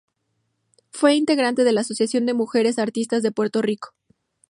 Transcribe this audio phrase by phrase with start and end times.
[0.89, 3.93] Fue integrante de la Asociación de Mujeres Artistas de Puerto Rico.